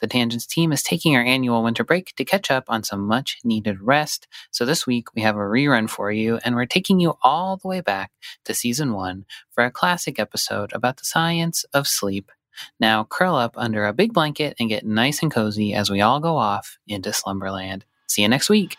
[0.00, 3.38] The Tangents team is taking our annual winter break to catch up on some much
[3.44, 4.26] needed rest.
[4.50, 7.68] So this week we have a rerun for you, and we're taking you all the
[7.68, 8.12] way back
[8.44, 12.30] to season one for a classic episode about the science of sleep.
[12.80, 16.20] Now curl up under a big blanket and get nice and cozy as we all
[16.20, 17.84] go off into slumberland.
[18.06, 18.76] See you next week.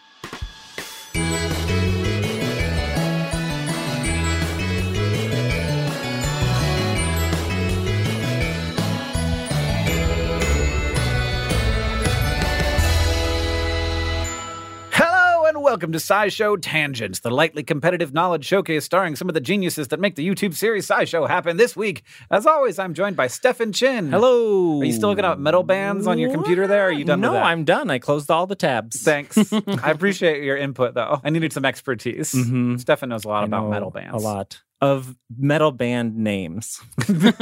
[15.77, 19.99] Welcome to SciShow Tangents, the lightly competitive knowledge showcase starring some of the geniuses that
[19.99, 21.57] make the YouTube series SciShow happen.
[21.57, 22.01] This week,
[22.31, 24.09] as always, I'm joined by Stefan Chin.
[24.09, 24.81] Hello.
[24.81, 26.85] Are you still looking up metal bands on your computer there?
[26.85, 27.45] Or are you done no, with that?
[27.45, 27.91] I'm done.
[27.91, 29.03] I closed all the tabs.
[29.03, 29.37] Thanks.
[29.53, 31.21] I appreciate your input, though.
[31.23, 32.31] I needed some expertise.
[32.33, 32.79] Mhm.
[32.79, 34.15] Stefan knows a lot I about know metal bands.
[34.15, 36.81] A lot of metal band names.
[37.03, 37.37] Stefan,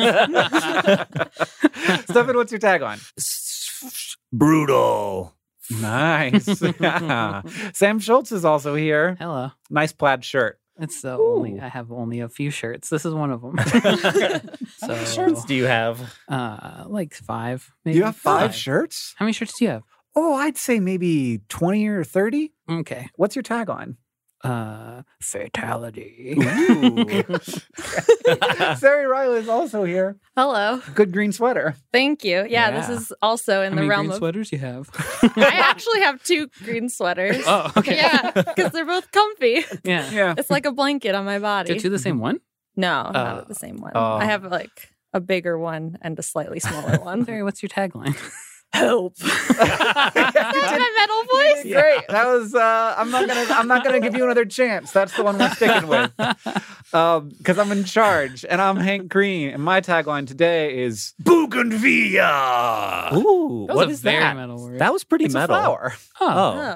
[2.36, 3.00] what's your tagline?
[4.34, 5.34] Brutal.
[5.70, 6.46] Nice.
[7.78, 9.16] Sam Schultz is also here.
[9.20, 9.52] Hello.
[9.70, 10.60] Nice plaid shirt.
[10.78, 12.90] It's the only I have only a few shirts.
[12.90, 13.58] This is one of them.
[14.82, 16.14] How many shirts do you have?
[16.28, 17.72] uh, like five.
[17.86, 18.56] Maybe You have five Five.
[18.56, 19.14] shirts?
[19.18, 19.84] How many shirts do you have?
[20.16, 22.52] Oh, I'd say maybe 20 or 30.
[22.70, 23.08] Okay.
[23.16, 23.96] What's your tagline?
[24.46, 26.36] Uh, fatality.
[28.80, 30.18] Ceri Riley is also here.
[30.36, 30.82] Hello.
[30.94, 31.76] Good green sweater.
[31.92, 32.38] Thank you.
[32.42, 32.72] Yeah, Yeah.
[32.72, 34.18] this is also in How the many realm green of.
[34.18, 34.90] sweaters you have?
[35.36, 37.44] I actually have two green sweaters.
[37.46, 37.96] oh, okay.
[37.98, 39.64] Yeah, because they're both comfy.
[39.84, 40.10] Yeah.
[40.12, 40.36] Yeah.
[40.38, 41.74] It's like a blanket on my body.
[41.74, 42.40] Get you the same one?
[42.76, 43.12] No, Oh.
[43.12, 43.94] not the same one.
[43.96, 44.14] Oh.
[44.16, 47.26] I have like a bigger one and a slightly smaller one.
[47.26, 48.16] Terry, what's your tagline?
[48.76, 49.14] Help!
[49.22, 51.64] Is that my metal voice?
[51.74, 52.08] Great.
[52.10, 54.92] That was uh I'm not gonna I'm not gonna give you another chance.
[54.92, 56.12] That's the one we're sticking with.
[56.94, 63.10] Um, because I'm in charge and I'm Hank Green, and my tagline today is Bougainvillea.
[63.16, 64.36] Ooh, That was what a is very that?
[64.38, 64.80] metal word.
[64.80, 65.56] That was pretty It's a metal.
[65.58, 65.94] flower.
[66.22, 66.26] oh.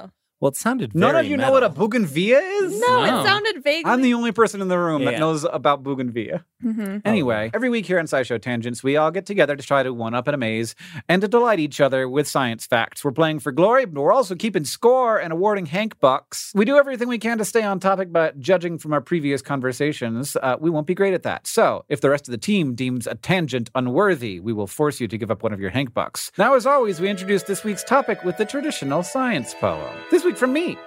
[0.04, 0.10] Oh.
[0.42, 1.88] Oh, Well, it sounded None of you know what a metal.
[1.90, 2.80] bougainvillea is?
[2.80, 3.20] No, No.
[3.22, 3.92] it sounded vaguely.
[3.92, 6.46] I'm the only person in the room that knows about bougainvillea.
[6.64, 7.02] Mhm.
[7.06, 10.14] Anyway, every week here on SciShow Tangents, we all get together to try to one
[10.14, 10.76] up and amaze
[11.10, 13.04] and to delight each other with science facts.
[13.04, 16.52] We're playing for glory, but we're also keeping score and awarding Hank Bucks.
[16.56, 20.38] We do everything we can to stay on topic, but judging from our previous conversations,
[20.42, 21.48] uh, we won't be great at that.
[21.48, 25.08] So, if the rest of the team deems a tangent unworthy, we will force you
[25.10, 26.32] to give up one of your Hank Bucks.
[26.38, 29.94] Now, as always, we introduce this week's topic with the traditional science poem.
[30.12, 30.78] This from me.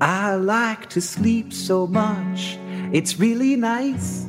[0.00, 2.56] I like to sleep so much,
[2.92, 4.26] it's really nice.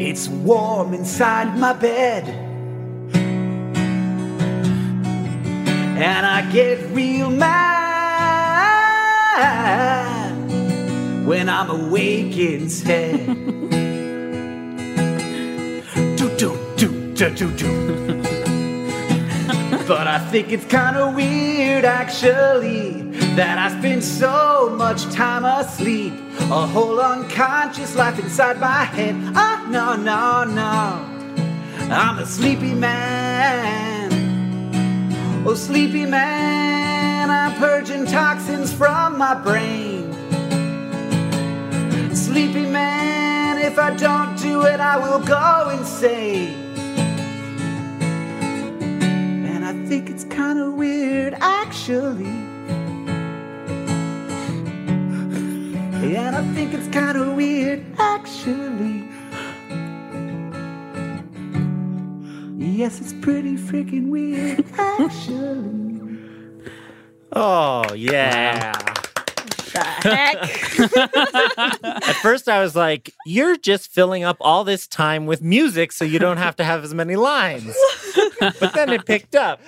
[0.00, 2.24] It's warm inside my bed.
[5.96, 7.54] And I get real mad
[11.26, 13.60] when I'm awake instead.
[19.86, 23.02] But I think it's kind of weird actually
[23.36, 26.12] that I spend so much time asleep.
[26.40, 29.14] A whole unconscious life inside my head.
[29.36, 31.04] Oh, no, no, no.
[31.94, 34.10] I'm a sleepy man.
[35.46, 40.12] Oh, sleepy man, I'm purging toxins from my brain.
[42.12, 46.63] Sleepy man, if I don't do it, I will go insane.
[51.88, 52.26] Weird, actually.
[56.16, 59.08] And I think it's kind of weird, actually.
[62.56, 65.90] Yes, it's pretty freaking weird, actually.
[67.32, 68.72] Oh yeah.
[69.72, 70.36] The heck?
[72.08, 76.04] At first, I was like, "You're just filling up all this time with music, so
[76.04, 77.76] you don't have to have as many lines."
[78.60, 79.60] But then it picked up.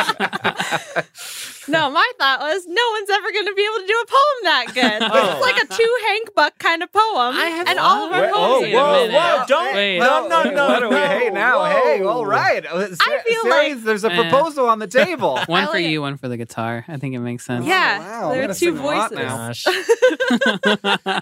[1.68, 4.38] no, my thought was no one's ever going to be able to do a poem
[4.44, 5.00] that good.
[5.12, 5.32] Oh.
[5.32, 7.34] It's like a two Hank Buck kind of poem.
[7.36, 8.74] I have and all of our Wait, poems.
[8.74, 9.98] oh, are whoa, whoa, don't- Wait.
[9.98, 11.06] no, no, no, What are we- no.
[11.06, 12.64] Hey, now, hey, all right.
[12.64, 14.16] Sa- feel Ceri, like- there's a Eh.
[14.30, 15.40] proposal on the table.
[15.46, 16.84] One for you, one for the guitar.
[16.88, 17.66] I think it makes sense.
[17.66, 19.26] Yeah, wow, there are two sing a lot voices.
[19.26, 19.36] now.
[19.48, 19.64] Gosh.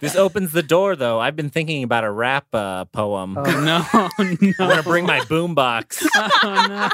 [0.00, 1.18] this opens the door, though.
[1.20, 3.36] I've been thinking about a rap uh, poem.
[3.38, 3.84] Oh no,
[4.18, 6.06] I'm gonna bring my boombox.
[6.42, 6.88] oh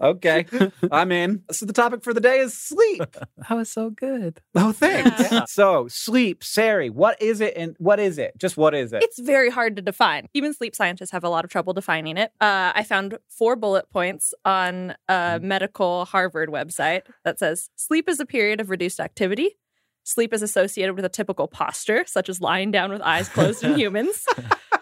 [0.00, 0.08] no.
[0.10, 0.33] okay,
[0.92, 1.42] I'm in.
[1.50, 3.02] So the topic for the day is sleep.
[3.48, 4.40] That was so good.
[4.54, 5.30] Oh, thanks.
[5.30, 5.44] Yeah.
[5.46, 8.32] So sleep, Ceri, what is it and what is it?
[8.38, 9.02] Just what is it?
[9.02, 10.28] It's very hard to define.
[10.32, 12.30] Even sleep scientists have a lot of trouble defining it.
[12.40, 18.18] Uh, I found four bullet points on a medical Harvard website that says sleep is
[18.18, 19.58] a period of reduced activity.
[20.04, 23.74] Sleep is associated with a typical posture, such as lying down with eyes closed in
[23.78, 24.24] humans.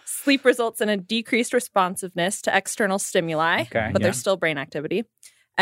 [0.04, 4.04] Sleep results in a decreased responsiveness to external stimuli, Okay, but yeah.
[4.06, 5.04] there's still brain activity.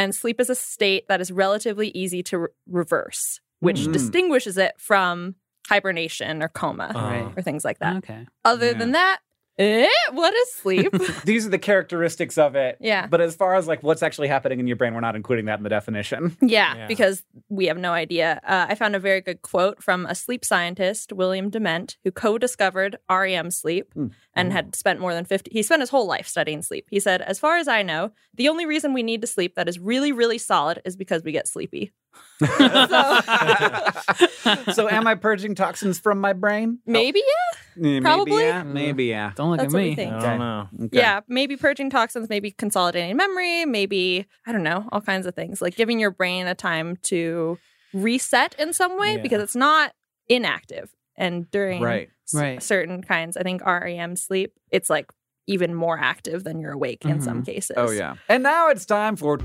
[0.01, 3.93] And sleep is a state that is relatively easy to re- reverse, which Mm.
[3.93, 5.35] distinguishes it from
[5.69, 7.97] hibernation or coma Uh, or things like that.
[7.99, 8.27] Okay.
[8.47, 8.79] Other Yeah.
[8.79, 9.19] than that,
[9.59, 10.91] eh, what is sleep?
[11.27, 12.79] These are the characteristics of it.
[12.81, 13.07] yeah.
[13.07, 15.59] But as far as like what's actually happening in your brain, we're not including that
[15.59, 16.35] in the definition.
[16.41, 16.87] yeah, Yeah.
[16.87, 18.41] because we have no idea.
[18.43, 22.97] Uh, I found a very good quote from a sleep scientist, William Dement, who co-discovered
[23.11, 24.07] REM sleep Hmm.
[24.35, 24.53] And mm.
[24.53, 26.87] had spent more than 50 he spent his whole life studying sleep.
[26.91, 29.69] He said, "As far as I know, the only reason we need to sleep that
[29.69, 31.93] is really really solid is because we get sleepy."
[32.41, 32.49] so
[34.89, 36.79] am I purging toxins from my brain?
[36.87, 37.59] Maybe yeah.
[37.77, 38.43] Maybe Probably.
[38.43, 38.63] yeah.
[38.63, 39.33] Maybe yeah.
[39.37, 39.95] Don't look That's at what me.
[39.95, 40.13] think.
[40.13, 40.69] I don't know.
[40.87, 40.99] Okay.
[40.99, 45.63] Yeah, maybe purging toxins, maybe consolidating memory, maybe, I don't know, all kinds of things.
[45.63, 47.59] Like giving your brain a time to
[47.95, 49.23] reset in some way Yeah.
[49.23, 49.93] because it's not
[50.29, 50.91] inactive.
[51.17, 52.11] And during Right.
[52.35, 52.63] S- Right.
[52.63, 55.11] certain kinds, I think REM sleep, it's like
[55.47, 57.53] even more active than you're awake in some mm-hmm.
[57.53, 57.75] cases.
[57.77, 58.15] Oh yeah.
[58.29, 59.39] And now it's time for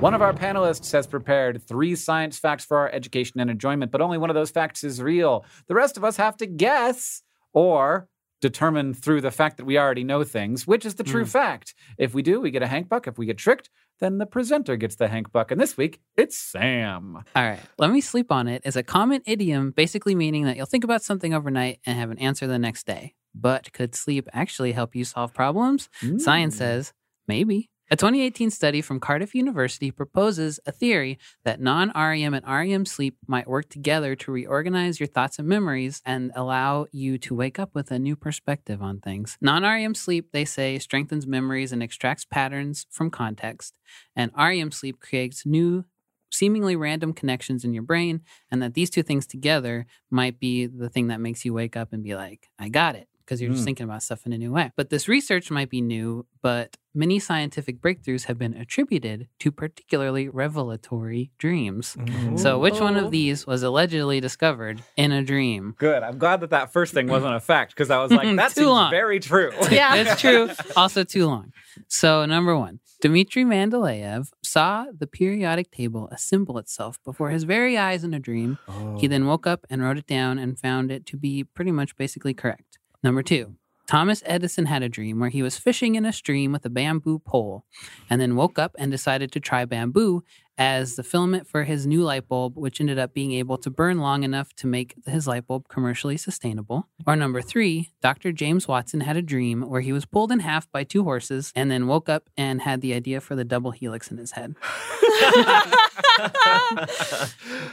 [0.00, 4.02] One of our panelists has prepared three science facts for our education and enjoyment, but
[4.02, 5.46] only one of those facts is real.
[5.66, 7.22] The rest of us have to guess
[7.54, 8.08] or
[8.42, 11.28] determine through the fact that we already know things which is the true mm.
[11.28, 11.74] fact.
[11.96, 13.06] If we do, we get a Hank Buck.
[13.06, 13.70] If we get tricked,
[14.00, 15.50] then the presenter gets the Hank Buck.
[15.50, 17.16] And this week, it's Sam.
[17.36, 17.60] All right.
[17.78, 21.02] Let me sleep on it is a common idiom basically meaning that you'll think about
[21.02, 23.14] something overnight and have an answer the next day.
[23.34, 25.88] But could sleep actually help you solve problems?
[26.18, 26.58] Science Mm.
[26.58, 26.92] says
[27.26, 27.70] maybe.
[27.90, 33.18] A 2018 study from Cardiff University proposes a theory that non REM and REM sleep
[33.26, 37.74] might work together to reorganize your thoughts and memories and allow you to wake up
[37.74, 39.36] with a new perspective on things.
[39.42, 43.76] Non REM sleep, they say, strengthens memories and extracts patterns from context,
[44.16, 45.84] and REM sleep creates new
[46.32, 50.88] seemingly random connections in your brain, and that these two things together might be the
[50.88, 53.08] thing that makes you wake up and be like, I got it.
[53.24, 53.64] Because you're just Mm.
[53.64, 54.70] thinking about stuff in a new way.
[54.76, 60.28] But this research might be new, but many scientific breakthroughs have been attributed to particularly
[60.28, 61.96] revelatory dreams.
[62.36, 65.74] So, which one of these was allegedly discovered in a dream?
[65.78, 66.02] Good.
[66.02, 68.68] I'm glad that that first thing wasn't a fact because I was like, that's Too
[68.68, 68.90] long.
[68.90, 69.52] very true.
[69.70, 69.94] Yeah.
[69.96, 70.50] it's true.
[70.76, 71.52] Also, too long.
[71.88, 78.04] So, number one, Dmitry Mendeleev saw the periodic table assemble itself before his very eyes
[78.04, 78.58] in a dream.
[78.68, 78.98] Oh.
[78.98, 81.96] He then woke up and wrote it down and found it to be pretty much
[81.96, 82.78] basically correct.
[83.04, 83.56] Number two,
[83.86, 87.18] Thomas Edison had a dream where he was fishing in a stream with a bamboo
[87.18, 87.66] pole
[88.08, 90.24] and then woke up and decided to try bamboo
[90.56, 93.98] as the filament for his new light bulb, which ended up being able to burn
[93.98, 96.88] long enough to make his light bulb commercially sustainable.
[97.06, 98.32] Or number three, Dr.
[98.32, 101.70] James Watson had a dream where he was pulled in half by two horses and
[101.70, 104.54] then woke up and had the idea for the double helix in his head.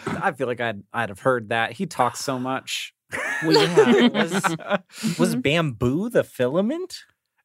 [0.08, 1.72] I feel like I'd I'd have heard that.
[1.72, 2.94] He talks so much.
[3.44, 4.08] Well, yeah,
[5.04, 6.96] was, was bamboo the filament?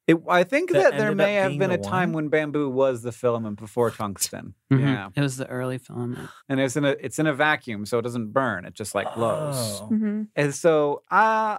[0.06, 2.24] It, I think That that there may have been a the time one?
[2.24, 4.54] when bamboo was the filament before tungsten.
[4.72, 4.80] Mhm.
[4.80, 6.28] Yeah, It was the early filament.
[6.48, 8.64] and it's in a it's in a vacuum, so it doesn't burn.
[8.66, 9.80] It just like glows.
[9.82, 9.88] Oh.
[9.92, 10.28] Mhm.
[10.36, 11.58] And so, uh,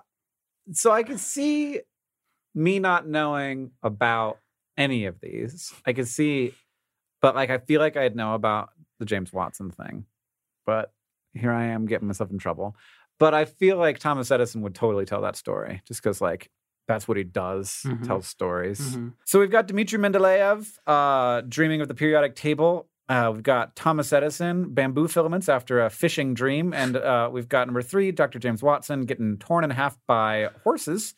[0.71, 1.81] so I could see
[2.55, 4.39] me not knowing about
[4.77, 5.73] any of these.
[5.85, 6.53] I could see,
[7.21, 10.05] but like I feel like I'd know about the James Watson thing.
[10.65, 10.93] But
[11.33, 12.77] here I am getting myself in trouble.
[13.19, 16.49] But I feel like Thomas Edison would totally tell that story just because like
[16.87, 18.05] that's what he does, Mhm.
[18.07, 18.79] tells stories.
[18.95, 19.13] Mhm.
[19.25, 22.87] So we've got Dmitry Mendeleev uh, dreaming of the periodic table.
[23.09, 26.73] Uh, we've got Thomas Edison, bamboo filaments after a fishing dream.
[26.73, 28.37] And uh, we've got number three, Dr.
[28.39, 31.15] James Watson getting torn in half by horses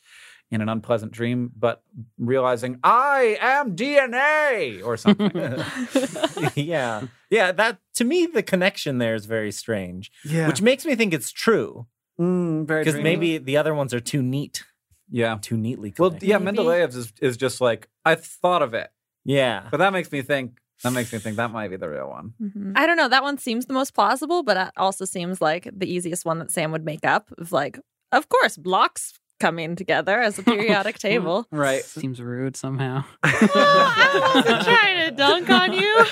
[0.52, 1.84] in an unpleasant dream, but
[2.18, 5.32] realizing, I am DNA or something.
[6.56, 7.04] yeah.
[7.30, 10.12] Yeah, that to me the connection there is very strange.
[10.26, 10.48] yeah.
[10.48, 11.86] Which makes me think it's true.
[12.20, 13.04] mm, Because dreamy.
[13.04, 14.64] maybe the other ones are too neat,
[15.12, 15.38] Yeah.
[15.42, 16.58] too neatly Well, yeah, Maybe.
[16.58, 18.90] Mendeleev's is, is just like, I thought of it.
[19.26, 19.68] yeah.
[19.70, 22.34] But that makes me think, that makes me think that might be the real one.
[22.42, 22.72] Mm-hmm.
[22.76, 23.10] I don't know.
[23.10, 26.52] That one seems the most plausible, but it also seems like the easiest one that
[26.52, 27.30] Sam would make up.
[27.38, 27.78] Of like,
[28.12, 31.48] of course, blocks coming together as a periodic table.
[31.52, 31.84] Right.
[31.84, 33.04] Seems rude somehow.
[33.24, 36.06] Oh, I wasn't trying to dunk on you.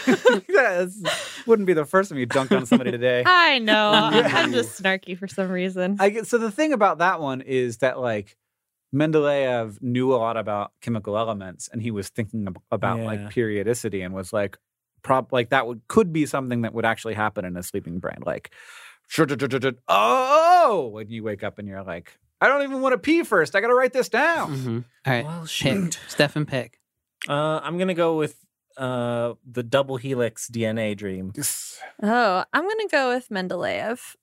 [0.49, 1.03] yeah, this
[1.45, 3.23] wouldn't be the first time you dunked on somebody today.
[3.25, 3.91] I know.
[3.93, 5.97] I'm just snarky for some reason.
[5.99, 8.37] I get so the thing about that one is that like
[8.95, 13.05] Mendeleev knew a lot about chemical elements, and he was thinking about Yeah.
[13.05, 14.57] like periodicity, and was like,
[15.03, 18.17] prop like that would could be something that would actually happen in a sleeping brain,
[18.25, 18.51] like.
[19.87, 23.55] Oh, when you wake up and you're like, I don't even want to pee first.
[23.55, 24.55] I got to write this down.
[24.55, 24.83] Mhm.
[25.05, 25.25] All right.
[25.25, 25.49] Well, pick.
[25.49, 25.99] shoot.
[26.07, 26.79] Stefan, pick.
[27.27, 28.35] Uh, I'm gonna go with
[28.77, 31.33] uh, the double helix DNA dream.
[32.03, 34.15] Oh, I'm going to go with Mendeleev.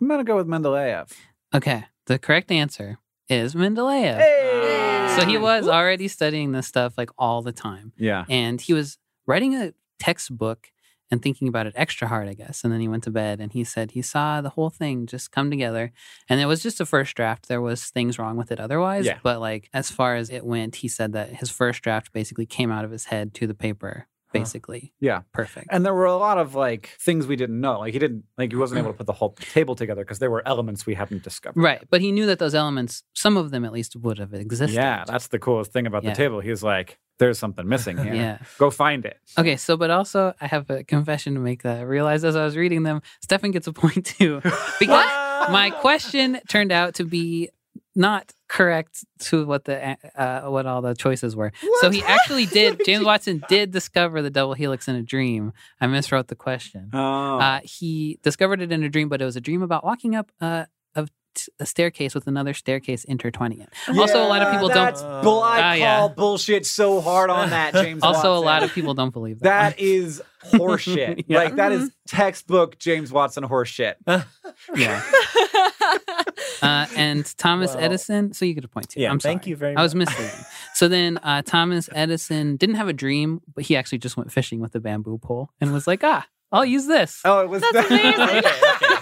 [0.00, 1.10] I'm gonna go with Mendeleev.
[1.52, 1.86] Okay.
[2.06, 4.16] The correct answer is Mendeleev.
[4.18, 5.16] Hey!
[5.18, 7.92] So he was already studying this stuff like all the time.
[7.96, 8.26] Yeah.
[8.28, 10.70] And he was writing a textbook
[11.10, 12.64] and thinking about it extra hard, I guess.
[12.64, 15.30] And then he went to bed and he said he saw the whole thing just
[15.30, 15.92] come together.
[16.28, 17.48] And it was just a first draft.
[17.48, 19.06] There was things wrong with it otherwise.
[19.06, 19.18] Yeah.
[19.22, 22.72] But like as far as it went, he said that his first draft basically came
[22.72, 24.08] out of his head to the paper.
[24.26, 24.40] Uh-huh.
[24.42, 24.92] Basically.
[25.00, 25.22] Yeah.
[25.32, 25.68] Perfect.
[25.70, 27.78] And there were a lot of like things we didn't know.
[27.78, 28.94] Like he didn't like he wasn't able mm.
[28.94, 31.60] to put the whole table together because there were elements we hadn't discovered.
[31.60, 31.82] Right.
[31.90, 34.74] But he knew that those elements, some of them at least, would have existed.
[34.74, 36.10] Yeah, that's the coolest thing about Yeah.
[36.10, 36.40] the table.
[36.40, 38.14] He was like, "There's something missing here.
[38.14, 38.38] Yeah.
[38.58, 41.82] Go find it." Okay, so but also I have a confession to make that I
[41.82, 44.42] realized as I was reading them, Stefan gets a point too.
[44.80, 45.06] Because
[45.50, 47.50] my question turned out to be
[47.94, 51.52] not correct to what the uh, what all the choices were.
[51.80, 55.52] So he actually did James Watson did discover the double helix in a dream.
[55.80, 56.90] I miswrote the question.
[56.92, 60.14] Oh, Uh, he discovered it in a dream, but it was a dream about walking
[60.14, 60.66] up uh,
[61.36, 63.68] a, t- a staircase with another staircase intertwining it.
[63.96, 64.76] also, a lot of people don't.
[64.76, 65.42] That's bull.
[65.42, 65.76] I Ah, call
[66.08, 66.08] yeah.
[66.14, 68.02] bullshit so hard on that, James.
[68.02, 69.76] Also, a lot of people don't believe that.
[69.76, 71.24] that is horseshit.
[71.28, 71.38] Yeah.
[71.38, 73.94] Like that is textbook James Watson horseshit.
[74.76, 75.02] yeah.
[76.62, 78.32] Uh, and Thomas Well- Edison.
[78.32, 79.00] So you get a point too.
[79.00, 79.34] Yeah, I'm sorry.
[79.34, 79.80] thank you very much.
[79.80, 80.08] I was much.
[80.08, 80.44] misleading.
[80.74, 84.60] so then uh, Thomas Edison didn't have a dream, but he actually just went fishing
[84.60, 87.20] with a bamboo pole and was like, ah, I'll use this.
[87.24, 87.90] Oh, it was That's that.
[87.90, 88.95] amazing.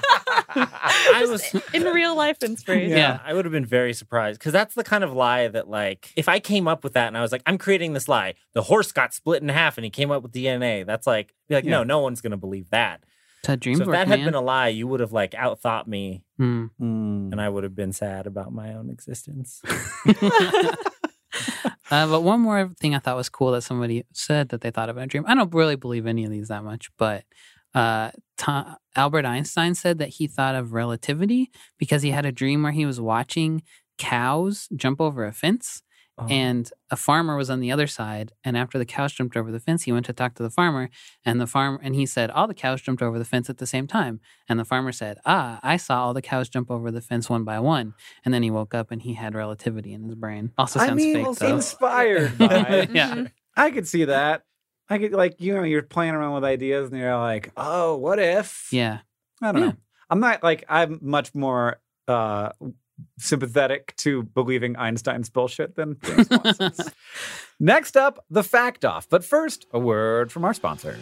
[0.55, 2.97] I was in real life inspiration.
[2.97, 3.21] Yeah.
[3.25, 6.29] I would have been very surprised because that's the kind of lie that, like, if
[6.29, 8.93] I came up with that and I was like, I'm creating this lie, the horse
[8.93, 10.85] got split in half and he came up with DNA.
[10.87, 11.71] That's like, be like, Yeah.
[11.73, 13.01] no, no one's gonna believe that.
[13.43, 14.27] That's how dreams so if work, that had man.
[14.29, 16.23] been a lie, you would have like outthought me.
[16.41, 16.71] Mm.
[16.81, 19.63] and I would have been sad about my own existence.
[21.91, 24.89] Uh, but one more thing I thought was cool that somebody said that they thought
[24.89, 25.25] of in a dream.
[25.27, 27.25] I don't really believe any of these that much, but
[27.75, 32.63] Uh, To- Albert Einstein said that he thought of relativity because he had a dream
[32.63, 33.63] where he was watching
[33.99, 35.83] cows jump over a fence
[36.17, 36.29] Oh.
[36.31, 39.59] and a farmer was on the other side and after the cows jumped over the
[39.59, 40.89] fence he went to talk to the farmer
[41.25, 43.67] and the farm and he said all the cows jumped over the fence at the
[43.67, 47.01] same time and the farmer said ah i saw all the cows jump over the
[47.01, 50.15] fence one by one and then he woke up and he had relativity in his
[50.15, 52.89] brain also sounds I mean, fake though inspired by.
[52.93, 53.25] yeah
[53.57, 54.45] I could see that.
[54.91, 58.19] I could like you know you're playing around with ideas and you're like, oh, what
[58.19, 58.69] if?
[58.71, 58.99] yeah
[59.43, 59.69] I don't Yeah.
[59.69, 59.77] know.
[60.11, 62.51] I'm not like I'm much more uh
[63.19, 66.91] sympathetic to believing Einstein's bullshit than James Watson's.
[67.61, 69.09] Next up, the fact off.
[69.09, 71.01] But first, a word from our sponsors.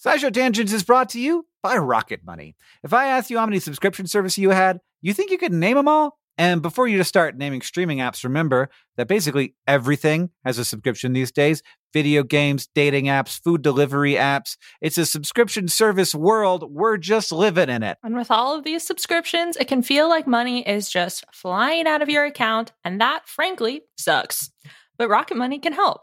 [0.00, 2.56] SciShow Tangents is brought to you by Rocket Money.
[2.84, 5.76] If I asked you how many subscription services you had, you think you could name
[5.76, 6.18] them all?
[6.38, 11.12] And before you just start naming streaming apps, remember that basically everything has a subscription
[11.12, 11.62] these days
[11.92, 14.56] video games, dating apps, food delivery apps.
[14.80, 16.70] It's a subscription service world.
[16.70, 17.98] We're just living in it.
[18.04, 22.02] And with all of these subscriptions, it can feel like money is just flying out
[22.02, 24.50] of your account, and that, frankly, sucks.
[24.98, 26.02] But Rocket Money can help.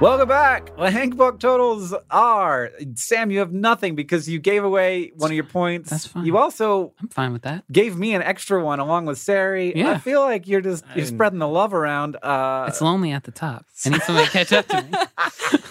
[0.00, 0.74] Welcome back.
[0.78, 3.30] The Hank book totals are Sam.
[3.30, 5.90] You have nothing because you gave away one of your points.
[5.90, 6.24] That's fine.
[6.24, 7.70] You also I'm fine with that.
[7.70, 9.76] gave me an extra one along with Ceri.
[9.84, 12.16] I feel like you're just you're I'm- spreading the love around.
[12.22, 13.66] Uh, It's lonely at the top.
[13.84, 14.82] I need somebody to catch up to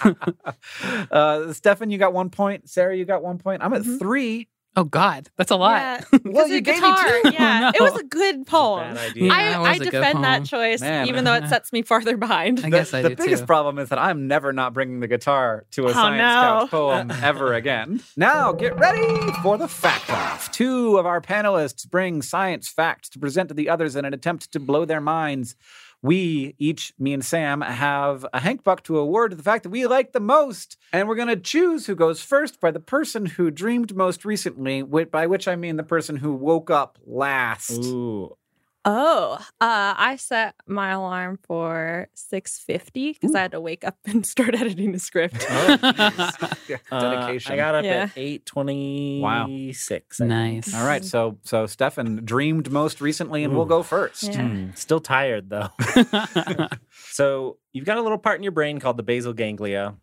[0.06, 1.06] me.
[1.12, 2.68] uh, Stefan, you got one point.
[2.68, 3.64] Ceri, you got one point.
[3.64, 3.98] I'm at Mhm.
[3.98, 4.48] three.
[4.80, 5.82] Oh God, that's a lot.
[5.82, 7.06] Yeah, Well, because you the gave me guitar.
[7.06, 7.22] two.
[7.26, 7.86] Oh, yeah, it No.
[7.92, 8.94] was a good poem.
[8.96, 9.32] Bad idea.
[9.34, 11.08] I, Yeah, it was I a good defend that choice, Man.
[11.10, 12.62] even though it sets me farther behind.
[12.64, 13.48] I guess I the biggest too.
[13.48, 16.62] problem is that I'm never not bringing the guitar to a Oh, science no.
[16.62, 18.02] couch poem ever again.
[18.16, 20.50] Now get ready for the fact off.
[20.52, 24.52] Two of our panelists bring science facts to present to the others in an attempt
[24.54, 25.56] to blow their minds.
[26.02, 29.70] We each, me and Sam, have a Hank Buck to award to the fact that
[29.70, 30.78] we like the most.
[30.94, 34.82] And we're going to choose who goes first by the person who dreamed most recently,
[34.82, 37.84] by which I mean the person who woke up last.
[37.84, 38.36] Ooh.
[38.86, 44.26] Oh, uh, I set my alarm for 6.50 because I had to wake up and
[44.26, 45.46] start editing the script.
[46.70, 47.52] Yeah, Uh, dedication.
[47.54, 48.04] I got up Yeah.
[48.04, 50.20] at eight twenty six.
[50.20, 50.28] Wow.
[50.28, 50.74] nice.
[50.76, 54.24] All right, so so Stefan dreamed most recently, and we'll go first.
[54.26, 54.68] Yeah.
[54.76, 55.70] Still tired though.
[57.12, 59.96] so you've got a little part in your brain called the basal ganglia.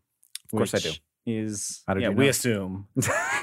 [0.44, 0.90] Of course I do.
[1.26, 2.30] Is How did yeah, you we know?
[2.30, 2.86] assume.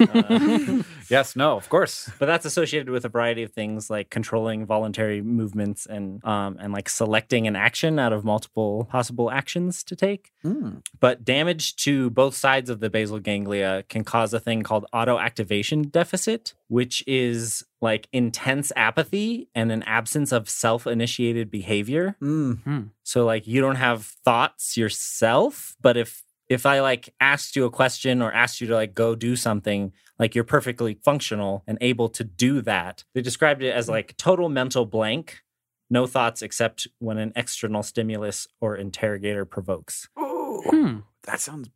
[0.00, 2.10] Uh, yes, no, of course.
[2.18, 6.72] but that's associated with a variety of things like controlling voluntary movements and um, and
[6.72, 10.32] like selecting an action out of multiple possible actions to take.
[10.44, 10.82] Mm.
[10.98, 15.90] But damage to both sides of the basal ganglia can cause a thing called autoactivation
[15.92, 22.16] deficit, which is like intense apathy and an absence of self-initiated behavior.
[22.22, 22.90] Mm.
[23.02, 27.70] So like you don't have thoughts yourself, but if if I like asked you a
[27.70, 32.08] question or asked you to like go do something, like you're perfectly functional and able
[32.10, 33.04] to do that.
[33.14, 35.42] They described it as like total mental blank,
[35.90, 40.08] no thoughts except when an external stimulus or interrogator provokes.
[40.18, 40.98] Hmm.
[41.24, 41.68] That sounds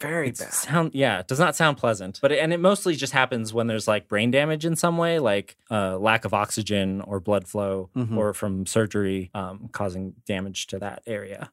[0.00, 0.52] very It's bad.
[0.52, 2.18] sound yeah, it does not sound pleasant.
[2.20, 5.18] But it, and it mostly just happens when there's like brain damage in some way,
[5.20, 8.16] like uh, lack of oxygen or blood flow, Mhm.
[8.16, 11.52] or from surgery um, causing damage to that area.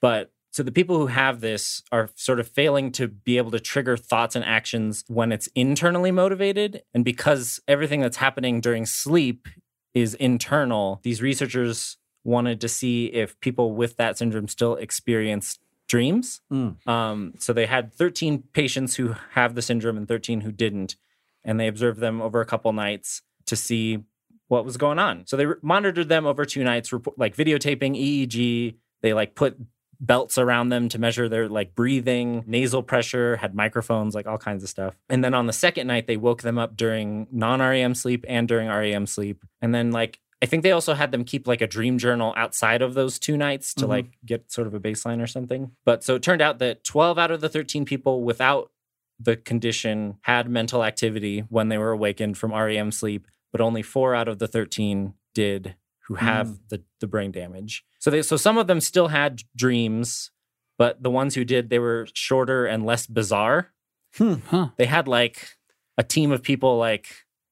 [0.00, 3.60] But so the people who have this are sort of failing to be able to
[3.60, 9.48] trigger thoughts and actions when it's internally motivated, and because everything that's happening during sleep
[9.92, 16.40] is internal, these researchers wanted to see if people with that syndrome still experience dreams.
[16.50, 16.88] Mm.
[16.88, 20.96] Um, so they had 13 patients who have the syndrome and 13 who didn't,
[21.44, 24.04] and they observed them over a couple nights to see
[24.48, 25.26] what was going on.
[25.26, 28.76] So they re- monitored them over two nights, report, like videotaping EEG.
[29.02, 29.58] They like put
[30.00, 34.62] belts around them to measure their like breathing, nasal pressure, had microphones, like all kinds
[34.62, 34.94] of stuff.
[35.08, 38.68] And then on the second night, they woke them up during non-REM sleep and during
[38.68, 39.44] REM sleep.
[39.62, 42.82] And then like I think they also had them keep like a dream journal outside
[42.82, 43.88] of those two nights to Mhm.
[43.88, 45.70] like get sort of a baseline or something.
[45.86, 48.70] But so it turned out that 12 out of the 13 people without
[49.18, 54.14] the condition had mental activity when they were awakened from REM sleep, but only four
[54.14, 55.74] out of the 13 did
[56.06, 57.84] who have the, the brain damage.
[57.98, 60.30] So they so some of them still had dreams,
[60.78, 63.72] but the ones who did, they were shorter and less bizarre.
[64.18, 64.68] Huh.
[64.76, 65.56] They had like
[65.98, 67.08] a team of people like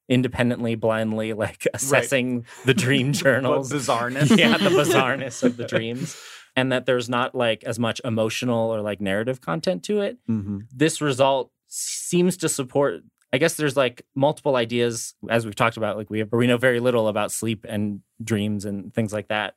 [0.09, 3.71] independently, blindly, like assessing the dream journals.
[3.71, 4.37] the bizarreness.
[4.39, 6.17] yeah, the bizarreness of the dreams.
[6.57, 10.61] And that there's not like as much emotional or like narrative content to it hmm
[10.73, 13.03] this result seems to support
[13.35, 16.47] i guess there's like multiple ideas as we've talked about like we have, or we
[16.47, 19.57] know very little about sleep and dreams and things like that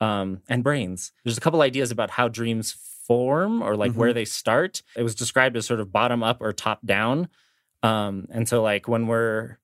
[0.00, 1.12] um, and brains.
[1.24, 2.72] There's a couple ideas about how dreams
[3.06, 4.82] form or like where they start.
[4.96, 7.28] It was described as sort of bottom up or top down
[7.82, 9.58] um, and so like when we're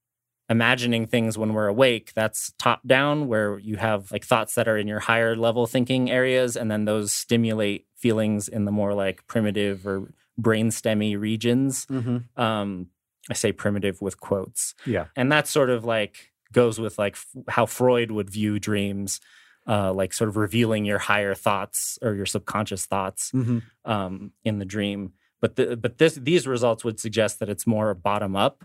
[0.51, 4.77] imagining things when we're awake that's top down where you have like thoughts that are
[4.77, 9.27] in your higher level thinking areas and then those stimulate feelings in the more like
[9.27, 11.87] primitive or brainstemmy regions.
[11.87, 12.89] Hmm um
[13.31, 15.07] i say primitive with quotes Yeah.
[15.17, 19.21] and that sort of like goes with like f- how freud would view dreams
[19.67, 24.59] uh like sort of revealing your higher thoughts or your subconscious thoughts hmm um, in
[24.59, 25.13] the dream.
[25.41, 28.65] But the, but this these results would suggest that it's more bottom up.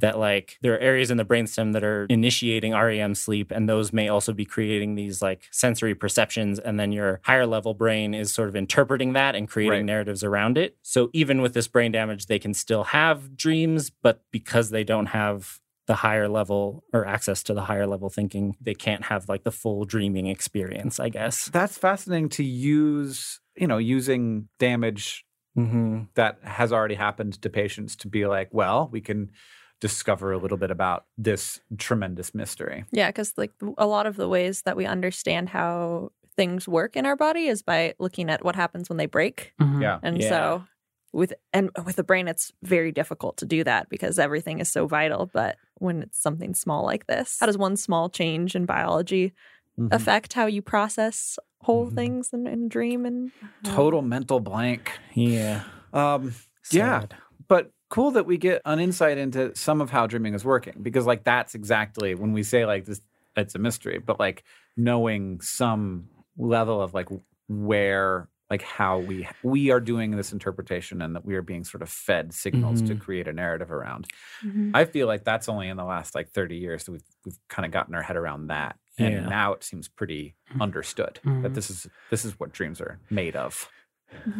[0.00, 3.92] That like there are areas in the brainstem that are initiating REM sleep, and those
[3.92, 6.58] may also be creating these like sensory perceptions.
[6.58, 9.84] And then your higher level brain is sort of interpreting that and creating Right.
[9.84, 10.76] narratives around it.
[10.82, 15.06] So even with this brain damage, they can still have dreams, but because they don't
[15.06, 15.58] have
[15.88, 19.50] the higher level or access to the higher level thinking, they can't have like the
[19.50, 21.00] full dreaming experience.
[21.00, 21.46] I guess.
[21.46, 25.24] That's fascinating to use, you know, using damage
[25.56, 26.02] Mm-hmm.
[26.14, 29.32] that has already happened to patients to be like, well, we can
[29.80, 32.84] discover a little bit about this tremendous mystery.
[32.90, 37.06] Yeah, because like a lot of the ways that we understand how things work in
[37.06, 39.52] our body is by looking at what happens when they break.
[39.60, 39.82] Mhm.
[39.82, 39.98] Yeah.
[40.02, 40.28] And Yeah.
[40.28, 40.64] so
[41.12, 44.86] with and with the brain it's very difficult to do that because everything is so
[44.86, 45.26] vital.
[45.32, 49.32] But when it's something small like this, how does one small change in biology
[49.78, 49.92] Mhm.
[49.92, 51.94] affect how you process whole Mhm.
[51.94, 53.32] things and, and dream and
[53.64, 54.92] Total mental blank.
[55.14, 55.62] Yeah.
[55.92, 56.34] Um,
[56.70, 57.06] Yeah.
[57.48, 61.06] But cool that we get an insight into some of how dreaming is working because
[61.06, 63.00] like that's exactly when we say like this
[63.36, 64.44] it's a mystery but like
[64.76, 67.08] knowing some level of like
[67.48, 71.82] where like how we we are doing this interpretation and that we are being sort
[71.82, 73.00] of fed signals to Mhm.
[73.00, 74.06] create a narrative around
[74.44, 74.70] Mhm.
[74.74, 77.64] i feel like that's only in the last like 30 years that we've, we've kind
[77.66, 79.28] of gotten our head around that and Yeah.
[79.28, 81.42] now it seems pretty understood Mhm.
[81.42, 83.70] that this is this is what dreams are made of.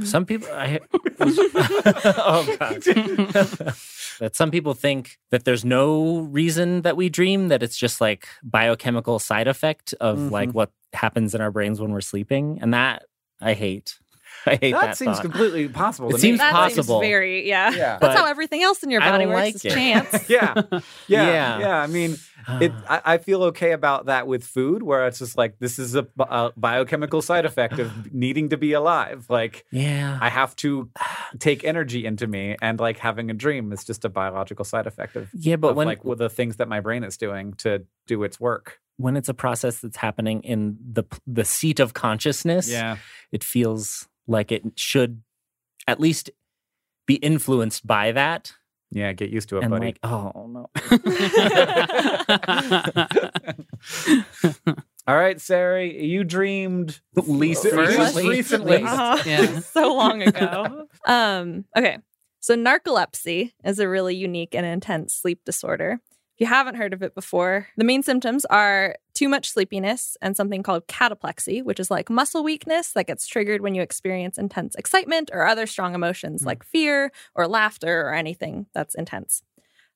[0.05, 0.81] Some people, I,
[1.21, 7.77] oh god, that some people think that there's no reason that we dream; that it's
[7.77, 10.55] just like biochemical side effect of like Mhm.
[10.55, 13.05] what happens in our brains when we're sleeping, and that
[13.41, 13.99] I hate.
[14.47, 14.97] I hate that, that.
[14.97, 15.23] seems thought.
[15.23, 16.11] completely possible.
[16.11, 16.39] It to seems me.
[16.39, 17.01] that possible.
[17.01, 17.71] seems very yeah.
[17.71, 17.77] Yeah.
[17.99, 19.65] That's But how everything else in your I body don't works.
[19.65, 19.75] like it.
[19.75, 20.29] chance.
[20.31, 21.59] yeah, yeah, Yeah.
[21.59, 22.17] yeah, I mean,
[22.61, 22.73] it.
[22.89, 23.03] Ah.
[23.05, 26.07] I, I feel okay about that with food, where it's just like this is a,
[26.19, 29.27] a biochemical side effect of needing to be alive.
[29.29, 30.91] Like yeah, I have to
[31.39, 35.17] take energy into me, and like having a dream is just a biological side effect
[35.17, 37.85] of, yeah, but of when like with the things that my brain is doing to
[38.07, 38.81] do its work.
[38.97, 42.97] when it's a process that's happening in the the seat of consciousness, yeah,
[43.33, 45.23] it feels like it should
[45.87, 46.31] at least
[47.07, 48.53] be influenced by that.
[48.91, 49.13] Yeah.
[49.13, 49.87] Get used to it, and buddy.
[49.87, 50.71] like, oh no,
[55.09, 58.83] All right, Ceri, you dreamed least Least first, recently.
[58.83, 59.23] Uh-huh.
[59.25, 59.59] Yeah.
[59.61, 60.87] so long ago.
[61.07, 61.99] um, okay.
[62.41, 66.01] So narcolepsy is a really unique and intense sleep disorder.
[66.39, 70.37] If you haven't heard of it before, the main symptoms are too much sleepiness and
[70.37, 74.77] something called cataplexy, which is like muscle weakness that gets triggered when you experience intense
[74.77, 79.43] excitement or other strong emotions like fear or laughter or anything that's intense.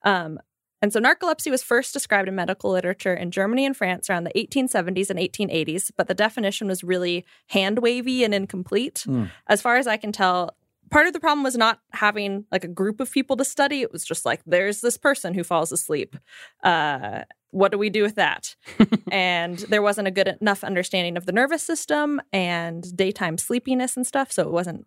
[0.03, 0.41] Um,
[0.83, 4.33] and so narcolepsy was first described in medical literature in Germany and France around the
[4.33, 9.05] 1870s and 1880s, but the definition was really hand wavy and incomplete.
[9.07, 9.27] Hmm.
[9.47, 10.57] As far as I can tell,
[10.93, 13.81] part of the problem was not having like a group of people to study.
[13.81, 16.17] It was just like, there's this person who falls asleep.
[16.63, 18.55] Uh, what do we do with that?
[19.11, 24.07] and there wasn't a good enough understanding of the nervous system and daytime sleepiness and
[24.07, 24.31] stuff.
[24.31, 24.87] So it wasn't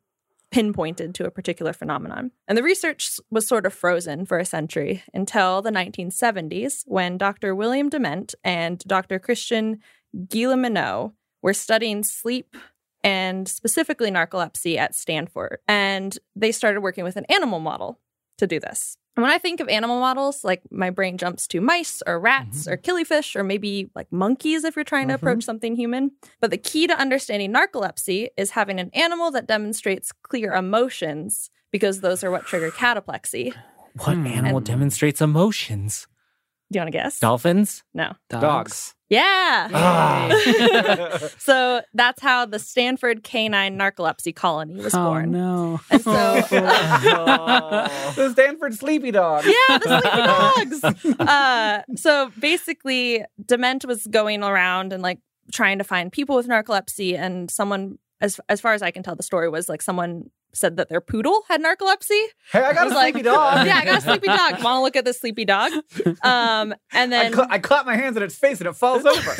[0.51, 2.31] pinpointed to a particular phenomenon.
[2.47, 7.55] And the research was sort of frozen for a century until the 1970s when Dr.
[7.55, 9.19] William Dement and Dr.
[9.19, 9.79] Christian
[10.15, 12.55] Guilleminault were studying sleep
[13.05, 15.59] and specifically narcolepsy at Stanford.
[15.67, 17.99] And they started working with an animal model
[18.39, 18.97] to do this.
[19.15, 22.67] And when I think of animal models, like my brain jumps to mice or rats
[22.67, 25.17] or killifish or maybe like monkeys if you're trying to Mhm.
[25.17, 26.11] approach something human.
[26.41, 32.01] But the key to understanding narcolepsy is having an animal that demonstrates clear emotions because
[32.01, 33.53] those are what trigger cataplexy.
[34.03, 34.27] what Hmm.
[34.27, 36.07] animal And- demonstrates emotions?
[36.75, 37.19] Do you want to guess?
[37.19, 37.85] Dolphins.
[37.93, 38.11] No.
[38.27, 38.95] Dogs.
[39.07, 39.69] Yeah.
[39.73, 41.17] Ah.
[41.37, 45.05] so that's how the Stanford canine narcolepsy colony was born.
[45.05, 45.31] oh born.
[45.31, 45.79] no.
[45.89, 46.11] And so
[46.51, 49.45] the Stanford Sleepy Dog.
[49.45, 51.17] yeah, the sleepy dogs.
[51.17, 55.19] Uh, so basically, Dement was going around and like
[55.53, 59.15] trying to find people with narcolepsy, and someone, as as far as I can tell,
[59.15, 62.19] the story was like someone said that their poodle had narcolepsy.
[62.51, 63.65] Hey, I got was a like, sleepy dog.
[63.67, 64.51] Yeah, I got a sleepy dog.
[64.63, 65.71] Want to look at this sleepy dog?
[66.23, 69.35] Um, and I, then, I clap my hands in its face and it falls over.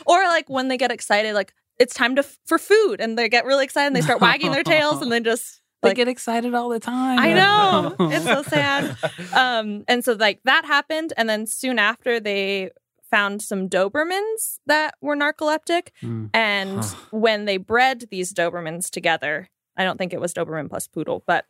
[0.06, 3.28] or like when they get excited, like it's time to f- for food, and they
[3.28, 6.54] get really excited and they start wagging their tails, and then just They get excited
[6.54, 7.18] all the time.
[7.20, 7.94] I know.
[8.10, 8.96] it's so sad.
[9.32, 12.70] Um, and so like that happened, and then soon after they
[13.10, 16.28] found some Dobermans that were narcoleptic, Mm.
[16.34, 21.22] and when they bred these Dobermans together, I don't think it was Doberman plus poodle,
[21.26, 21.46] but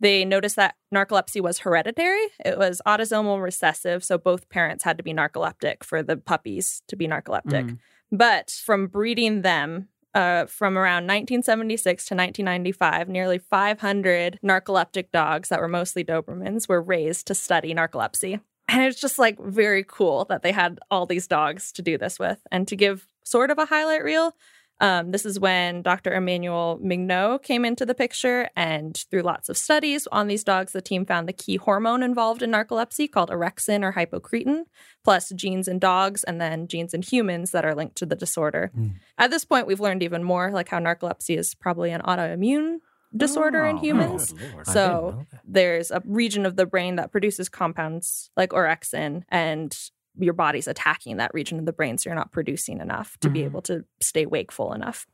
[0.00, 2.26] they noticed that narcolepsy was hereditary.
[2.44, 6.96] It was autosomal recessive, so both parents had to be narcoleptic for the puppies to
[6.96, 7.70] be narcoleptic.
[7.70, 7.78] Mm.
[8.10, 15.60] But from breeding them uh, from around 1976 to 1995, nearly 500 narcoleptic dogs that
[15.60, 18.40] were mostly Dobermans were raised to study narcolepsy.
[18.68, 22.18] And it's just like very cool that they had all these dogs to do this
[22.18, 22.38] with.
[22.50, 24.34] And to give sort of a highlight reel,
[24.80, 26.12] um, this is when Dr.
[26.12, 28.48] Emmanuel Mignot came into the picture.
[28.56, 32.42] And through lots of studies on these dogs, the team found the key hormone involved
[32.42, 34.64] in narcolepsy called orexin or hypocretin,
[35.04, 38.72] plus genes in dogs and then genes in humans that are linked to the disorder.
[38.76, 38.94] Mm.
[39.18, 42.78] At this point, we've learned even more, like how narcolepsy is probably an autoimmune
[43.16, 44.32] disorder in Oh, humans.
[44.52, 45.40] Lord, So- I didn't know that.
[45.44, 49.76] There's a region of the brain that produces compounds like orexin, and
[50.18, 53.40] your body's attacking that region of the brain, so you're not producing enough to be
[53.40, 53.44] Mhm.
[53.46, 55.06] able to stay wakeful enough.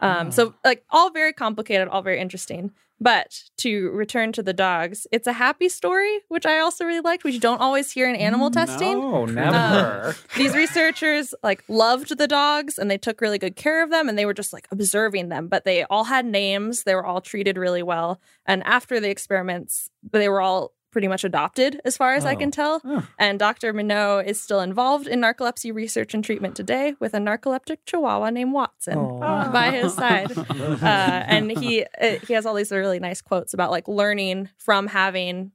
[0.00, 2.72] Um, So, like, all very complicated, all very interesting.
[3.00, 7.24] But to return to the dogs, it's a happy story, which I also really liked,
[7.24, 8.96] which you don't always hear in animal testing.
[8.98, 10.14] No, never.
[10.36, 14.16] These researchers like loved the dogs and they took really good care of them and
[14.16, 16.84] they were just like observing them, but they all had names.
[16.84, 18.20] They were all treated really well.
[18.46, 22.36] And after the experiments, they were all pretty much adopted as far as I Oh.
[22.36, 22.80] can tell.
[22.84, 23.06] Oh.
[23.18, 23.72] And Dr.
[23.72, 28.52] Mignot is still involved in narcolepsy research and treatment today with a narcoleptic chihuahua named
[28.52, 29.50] Watson Aw.
[29.50, 30.30] by his side.
[30.82, 34.86] Uh, and he uh, he has all these really nice quotes about like learning from
[34.88, 35.50] having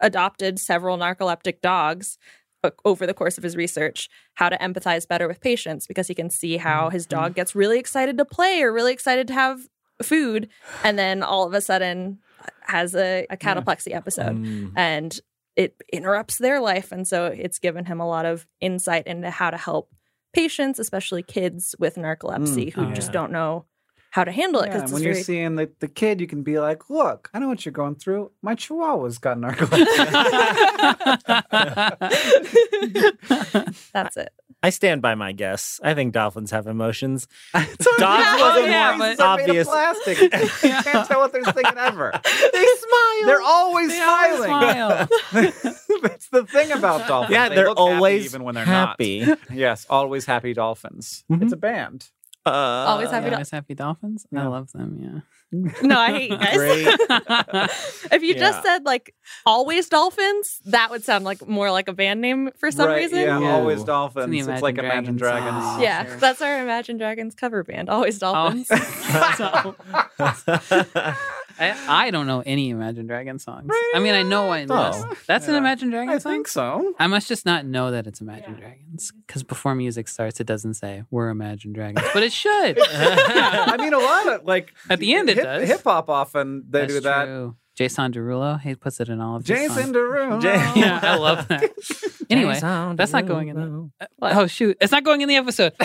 [0.00, 2.18] adopted several narcoleptic dogs
[2.84, 6.30] over the course of his research how to empathize better with patients because he can
[6.30, 9.68] see how his dog gets really excited to play or really excited to have
[10.02, 10.48] food
[10.82, 12.18] and then all of a sudden
[12.62, 14.72] has a, a cataplexy episode Mm.
[14.76, 15.20] and
[15.56, 19.50] it interrupts their life and so it's given him a lot of insight into how
[19.50, 19.90] to help
[20.32, 23.12] patients especially kids with narcolepsy who oh, just yeah.
[23.12, 23.64] don't know
[24.10, 26.20] how to handle it Yeah, because and it's when you're very seeing the, the kid,
[26.20, 28.30] you can be like, look, I know what you're going through.
[28.42, 29.84] My chihuahua's got narcolepsy.
[33.92, 34.32] that's it
[34.64, 35.78] I stand by my guess.
[35.82, 37.28] I think dolphins have emotions.
[37.52, 39.68] Dogs Dogs wasn't yeah, more but obvious.
[39.68, 40.18] plastic.
[40.22, 42.12] you can't tell what they're thinking ever.
[42.52, 43.26] They smile.
[43.26, 44.48] They're always They always smiling.
[44.48, 45.08] smile.
[46.02, 47.32] That's the thing about dolphins.
[47.34, 49.26] Yeah, They they're look happy always even when they're happy.
[49.26, 49.38] not.
[49.52, 51.24] Yes, always happy dolphins.
[51.30, 51.42] Mhm.
[51.42, 52.08] It's a band.
[52.46, 54.26] Uh, Always happy Always happy dolphins.
[54.34, 55.22] I love them.
[55.52, 56.58] No i hate you guys
[58.12, 58.38] if you Yeah.
[58.40, 59.14] just said like
[59.46, 63.20] always dolphins that would sound like more like a band name for some right, reason
[63.20, 63.52] Yeah, Yeah.
[63.54, 64.30] always dolphins.
[64.30, 65.64] the It's, Imagine like Imagine Dragons Dragons.
[65.64, 65.82] song.
[65.82, 66.16] yeah sure.
[66.16, 68.32] that's our imagine dragons cover band always oh.
[68.32, 68.68] dolphins
[69.36, 71.14] So-
[71.58, 73.70] I, I don't know any Imagine Dragon songs.
[73.94, 74.90] I mean, I know I know.
[74.94, 75.14] Oh.
[75.26, 75.58] That's an Yeah.
[75.58, 76.32] Imagine Dragon I song.
[76.32, 76.94] I think so.
[76.98, 80.74] I must just not know that it's Imagine Dragons because before music starts, it doesn't
[80.74, 82.78] say we're Imagine Dragons, but it should.
[82.80, 85.68] I mean, a lot of like At the end it hip, does.
[85.68, 87.24] Hip hop often they That's do that.
[87.26, 87.56] True.
[87.76, 89.96] Jason Derulo, he puts it in all of his Jason songs.
[89.96, 90.40] Derulo.
[90.40, 91.70] Jay- Yeah, I love that.
[92.30, 92.58] Anyway,
[92.96, 93.90] that's not going in the.
[94.22, 95.72] Oh shoot, it's not going in the episode.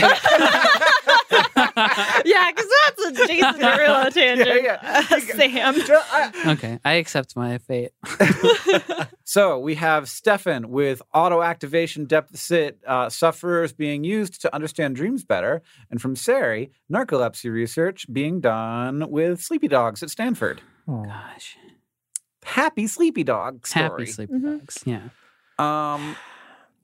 [1.80, 2.22] Okay.
[2.26, 5.06] yeah because that's a jason derulo tangent Yeah, yeah.
[5.12, 7.92] Uh, sam okay, I accept my fate.
[9.24, 15.24] So we have Stefan with auto activation deficit uh, sufferers being used to understand dreams
[15.24, 15.62] better,
[15.92, 20.62] and from Ceri, narcolepsy research being done with sleepy dogs at Stanford.
[20.88, 21.58] Gosh,
[22.44, 23.84] Happy sleepy dog story.
[23.84, 24.60] happy sleepy Mhm.
[24.60, 24.80] dogs.
[24.86, 25.10] Yeah.
[25.60, 26.16] Um,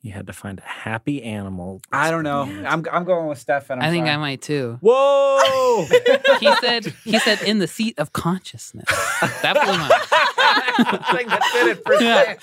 [0.05, 1.81] You had to find a happy animal.
[1.91, 2.43] I don't know.
[2.43, 3.81] I'm I'm going with Stefan.
[3.81, 4.15] I'm think sorry.
[4.15, 4.77] I might too.
[4.81, 5.87] Whoa!
[6.39, 8.85] He said he said in the seat of consciousness.
[9.41, 9.87] That blew my
[11.17, 12.37] Thing that did it for Stan.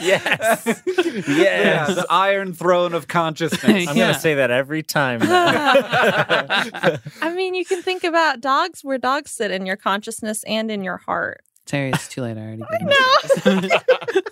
[0.00, 0.64] yes.
[0.96, 1.94] Yeah, Yes.
[1.94, 3.86] the Iron Throne of Consciousness.
[3.86, 4.06] I'm Yeah.
[4.08, 5.20] gonna say that every time.
[5.22, 6.98] I
[7.36, 10.96] mean, you can think about dogs where dogs sit in your consciousness and in your
[10.96, 11.42] heart.
[11.66, 12.38] Terry, it's too late.
[12.38, 12.62] I already
[13.60, 13.72] did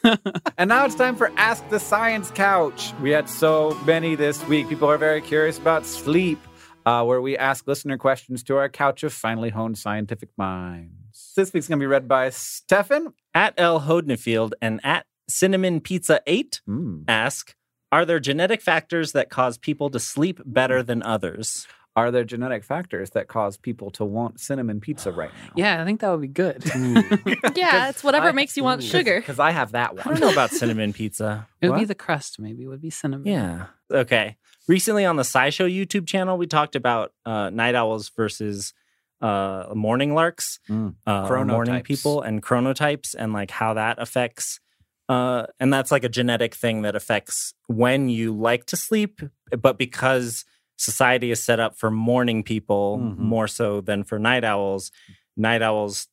[0.04, 0.35] it.
[0.58, 2.92] And now it's time for Ask the Science Couch.
[3.02, 4.68] We had so many this week.
[4.68, 6.38] People are very curious about sleep,
[6.86, 11.32] uh, where we ask listener questions to our couch of finely honed scientific minds.
[11.36, 13.12] This week's going to be read by Stefan.
[13.34, 17.04] at L Hodnefield and at Cinnamon Pizza Eight Mm.
[17.06, 17.54] ask:
[17.92, 21.66] Are there genetic factors that cause people to sleep better than others?
[21.96, 25.52] Are there genetic factors that cause people to want cinnamon pizza right now?
[25.56, 26.62] yeah, I think that would be good.
[27.56, 28.86] Yeah, it's whatever I- makes you want Ooh.
[28.86, 29.18] sugar.
[29.18, 30.02] Because I have that one.
[30.06, 30.20] I one.
[30.20, 31.48] don't know about cinnamon pizza.
[31.60, 32.64] It would be the crust, maybe.
[32.64, 33.26] It would be cinnamon.
[33.26, 33.66] Yeah.
[33.90, 34.36] Okay.
[34.68, 38.74] Recently on the SciShow YouTube channel, we talked about uh, night owls versus
[39.22, 40.96] uh, morning larks, Mm.
[41.06, 44.60] uh, morning people, and chronotypes, and like how that affects.
[45.08, 49.22] Uh, and that's like a genetic thing that affects when you like to sleep,
[49.62, 50.44] but because
[50.76, 53.18] society is set up for morning people Mhm.
[53.18, 54.90] more so than for night owls,
[55.36, 56.08] night owls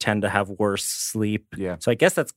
[0.00, 1.46] tend to have worse sleep.
[1.56, 1.76] Yeah.
[1.80, 2.32] So I guess that's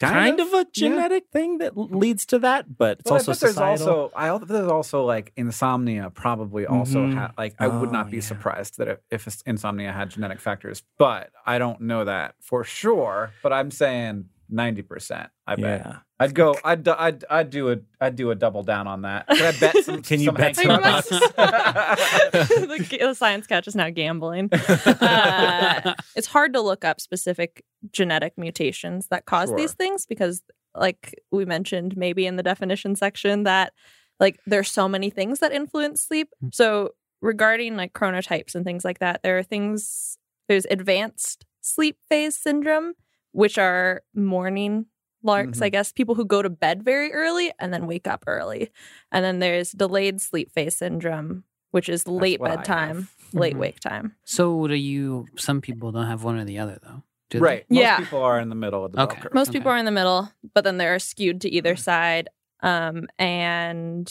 [0.00, 0.64] kind, of, a yeah.
[0.72, 4.70] genetic thing that leads to that, but it's Well, also bet there's also I there's
[4.70, 7.14] also like insomnia probably also Mhm.
[7.14, 8.22] ha- like I would Oh, not be yeah.
[8.22, 13.32] surprised that if, if insomnia had genetic factors, but I don't know that for sure.
[13.42, 15.30] But I'm saying ninety percent.
[15.46, 15.96] I bet Yeah.
[16.20, 16.54] I'd go.
[16.64, 19.26] I'd do- I'd I'd do a I'd do a double down on that.
[19.28, 20.02] Can I bet some?
[20.02, 21.08] Can you some bet some bucks?
[21.08, 24.50] the, the science catch is now gambling.
[25.00, 29.56] Uh, it's hard to look up specific genetic mutations that cause Sure.
[29.56, 30.42] these things because,
[30.74, 33.72] like we mentioned, maybe in the definition section, that
[34.20, 36.28] like there's so many things that influence sleep.
[36.40, 36.48] Hmm.
[36.52, 36.90] So
[37.22, 40.18] regarding like chronotypes and things like that, there are things.
[40.48, 42.94] There's advanced sleep phase syndrome,
[43.32, 44.86] which are morning
[45.22, 45.64] larks, Mm-hmm.
[45.64, 48.70] I guess, people who go to bed very early and then wake up early.
[49.10, 53.08] And then there's delayed sleep phase syndrome, which is late bedtime, have.
[53.34, 53.58] late Mhm.
[53.58, 54.14] wake time.
[54.24, 55.26] So do you?
[55.36, 57.02] Some people don't have one or the other, though.
[57.30, 57.44] Do they?
[57.44, 57.66] right.
[57.68, 57.96] Most Yeah.
[57.98, 59.20] people are in the middle of the bell Okay.
[59.20, 59.34] curve.
[59.34, 59.58] Most Okay.
[59.58, 62.28] people are in the middle, but then they're skewed to either side.
[62.60, 64.10] Um, and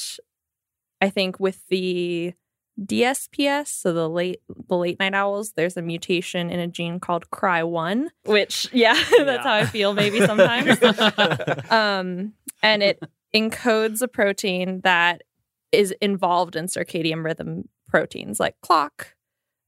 [1.01, 2.33] I think with the
[2.79, 7.29] DSPS, so the late the late night owls, there's a mutation in a gene called
[7.31, 10.81] CRY1, which yeah, that's how I feel maybe sometimes.
[11.71, 13.01] um, and it
[13.33, 15.23] encodes a protein that
[15.71, 19.15] is involved in circadian rhythm proteins like clock,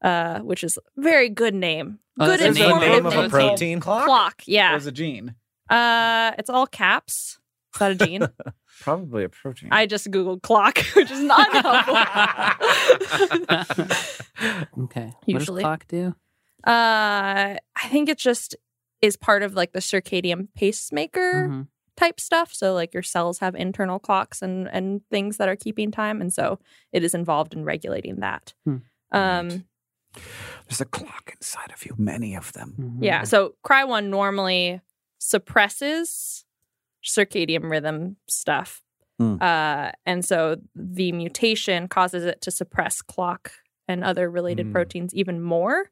[0.03, 1.99] uh, which is a very good name.
[2.19, 3.79] Oh, good that's a name informative of a protein?
[3.79, 4.05] Clock.
[4.05, 4.73] Clock, yeah.
[4.73, 5.35] Or is a gene?
[5.69, 7.39] Uh, it's all caps.
[7.73, 8.27] Is that a gene?
[8.81, 9.69] Probably a protein.
[9.71, 11.95] I just googled clock, which is not helpful.
[14.83, 15.05] okay.
[15.05, 15.61] What does Usually.
[15.63, 16.15] clock do?
[16.65, 18.55] Uh, I think it just
[19.01, 21.67] is part of like the circadian pacemaker Mhm.
[21.95, 22.53] type stuff.
[22.53, 26.33] So like your cells have internal clocks and and things that are keeping time, and
[26.33, 26.59] so
[26.91, 28.53] it is involved in regulating that.
[28.65, 28.77] Hmm.
[29.11, 29.65] Um,
[30.67, 32.75] There's a clock inside of you, many of them.
[32.79, 32.97] Mhm.
[33.03, 33.23] yeah.
[33.23, 34.81] So cry one normally
[35.19, 36.45] suppresses
[37.03, 38.81] circadian rhythm stuff.
[39.17, 39.41] Hmm.
[39.41, 43.51] Uh, and so the mutation causes it to suppress clock
[43.87, 44.71] and other related Hmm.
[44.73, 45.89] proteins even more,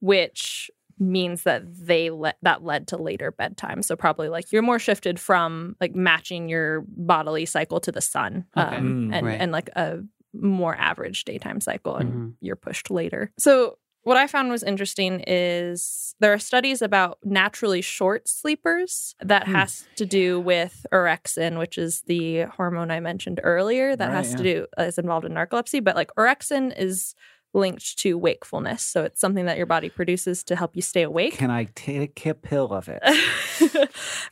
[0.00, 3.82] which means that they let that led to later bedtime.
[3.82, 8.44] So probably like you're more shifted from like matching your bodily cycle to the sun,
[8.56, 8.76] Okay.
[8.76, 9.14] um, Mm.
[9.14, 9.40] and Right.
[9.40, 10.00] and like a
[10.34, 12.34] more average daytime cycle, and Mhm.
[12.40, 13.32] you're pushed later.
[13.38, 19.46] So what I found was interesting is there are studies about naturally short sleepers that
[19.46, 19.54] Hmm.
[19.54, 24.34] has to do with orexin, which is the hormone I mentioned earlier that Right, has
[24.34, 24.54] to yeah.
[24.54, 25.82] do is involved in narcolepsy.
[25.84, 27.14] But like orexin is
[27.52, 31.34] linked to wakefulness, so it's something that your body produces to help you stay awake.
[31.36, 33.02] Can I take a pill of it?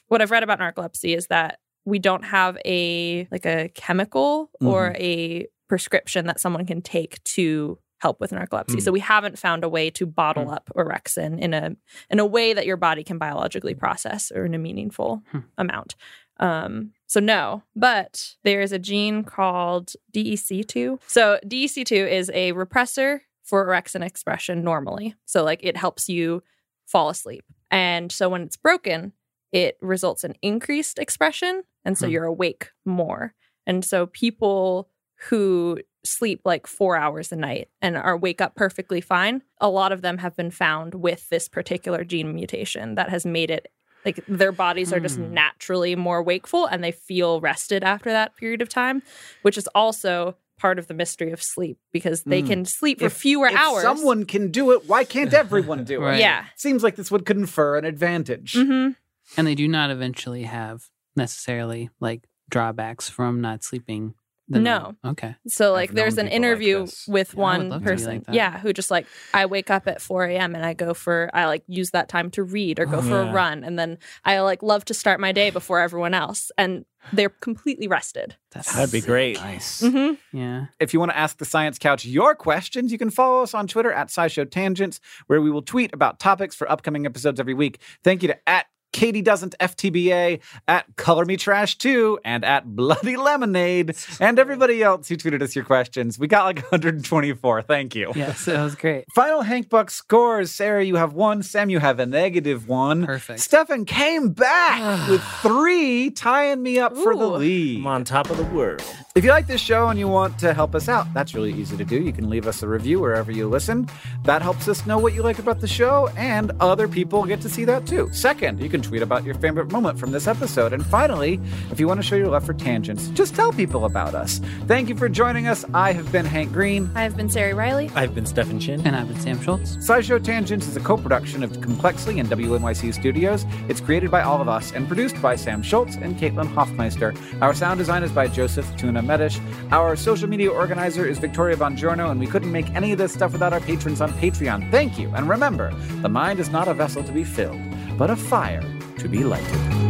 [0.08, 4.94] what I've read about narcolepsy is that we don't have a like a chemical or
[4.98, 8.76] a prescription that someone can take to help with narcolepsy.
[8.76, 8.82] Mm.
[8.82, 11.74] So we haven't found a way to bottle up orexin in a
[12.10, 15.38] in a way that your body can biologically process or in a meaningful Hmm.
[15.56, 15.96] amount.
[16.40, 21.00] Um, so no, but there is a gene called DEC2.
[21.08, 25.14] So DEC2 is a repressor for orexin expression normally.
[25.24, 26.42] So like it helps you
[26.86, 27.44] fall asleep.
[27.70, 29.12] And so when it's broken,
[29.52, 31.62] it results in increased expression.
[31.84, 32.12] And so Hmm.
[32.12, 33.34] you're awake more.
[33.66, 34.88] And so people
[35.28, 35.78] who
[36.08, 40.02] sleep like four hours a night and are wake up perfectly fine, a lot of
[40.02, 43.70] them have been found with this particular gene mutation that has made it
[44.04, 45.34] like their bodies are just Hmm.
[45.34, 49.02] naturally more wakeful and they feel rested after that period of time,
[49.42, 52.46] which is also part of the mystery of sleep because they Hmm.
[52.46, 53.82] can sleep for If- fewer if hours.
[53.82, 56.06] someone can do it, why can't everyone do it?
[56.06, 56.20] Right.
[56.20, 56.44] Yeah.
[56.56, 58.54] Seems like this would confer an advantage.
[58.54, 58.90] hmm
[59.36, 64.14] And they do not eventually have necessarily like drawbacks from not sleeping.
[64.48, 64.78] The No.
[64.78, 65.36] norm- Okay.
[65.46, 68.14] So like I've there's an people like interview with Yeah, one love to be person.
[68.26, 70.54] like yeah, who just like I wake up at 4 a.m.
[70.54, 73.08] and I go for I like use that time to read or go Oh, for
[73.22, 73.30] yeah.
[73.30, 76.84] a run and then I like love to start my day before everyone else and
[77.12, 78.36] they're completely rested.
[78.50, 79.36] That's That'd be great.
[79.36, 79.82] Nice.
[79.82, 80.36] Mm-hmm.
[80.36, 80.66] Yeah.
[80.80, 83.66] If you want to ask the Science Couch your questions, you can follow us on
[83.68, 87.80] Twitter at SciShow Tangents, where we will tweet about topics for upcoming episodes every week.
[88.02, 93.16] Thank you to at Katie Doesn't FTBA, at Color Me Trash 2, and at Bloody
[93.16, 96.18] Lemonade, and everybody else who tweeted us your questions.
[96.18, 97.62] We got like 124.
[97.62, 98.12] Thank you.
[98.14, 99.04] Yes, that was great.
[99.14, 100.50] Final Hank Buck scores.
[100.50, 101.42] Sarah, you have one.
[101.42, 103.06] Sam, you have a negative one.
[103.06, 103.40] Perfect.
[103.40, 107.78] Stefan came back with three, tying me up for the lead.
[107.80, 108.82] I'm on top of the world.
[109.14, 111.76] If you like this show and you want to help us out, that's really easy
[111.76, 112.00] to do.
[112.00, 113.88] You can leave us a review wherever you listen.
[114.24, 117.48] That helps us know what you like about the show, and other people get to
[117.48, 118.08] see that too.
[118.12, 120.72] Second, you can tweet about your favorite moment from this episode.
[120.72, 124.14] And finally, if you want to show your love for tangents, just tell people about
[124.14, 124.40] us.
[124.66, 125.64] Thank you for joining us.
[125.74, 126.90] I have been Hank Green.
[126.94, 127.90] I've been Ceri Riley.
[127.94, 128.86] I've been Stefan Chin.
[128.86, 129.76] And I've been Sam Schultz.
[129.76, 133.44] SciShow Tangents is a co-production of Complexly and WNYC Studios.
[133.68, 137.14] It's created by all of us and produced by Sam Schultz and Caitlin Hoffmeister.
[137.40, 139.40] Our sound design is by Joseph Tuna Medish.
[139.70, 143.32] Our social media organizer is Victoria Bongiorno, and we couldn't make any of this stuff
[143.32, 144.70] without our patrons on Patreon.
[144.70, 145.08] Thank you.
[145.14, 145.72] And remember,
[146.02, 147.60] the mind is not a vessel to be filled,
[147.98, 148.62] but a fire
[148.96, 149.88] to be lighted.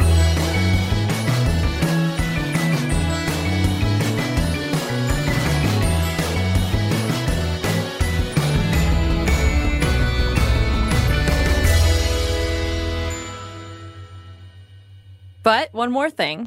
[15.43, 16.47] But one more thing.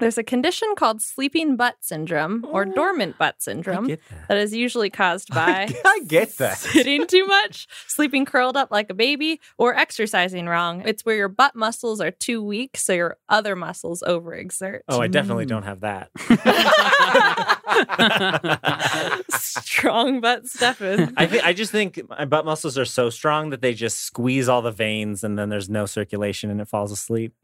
[0.00, 4.00] There's a condition called sleeping butt syndrome or dormant butt syndrome that.
[4.28, 6.58] that is usually caused by I get that.
[6.58, 10.82] sitting too much, sleeping curled up like a baby, or exercising wrong.
[10.86, 14.80] It's where your butt muscles are too weak, so your other muscles overexert.
[14.88, 15.48] Oh, I definitely Mm.
[15.48, 16.10] don't have that.
[19.30, 21.14] Strong butt Stefan.
[21.16, 24.48] I think I just think my butt muscles are so strong that they just squeeze
[24.48, 27.34] all the veins and then there's no circulation and it falls asleep.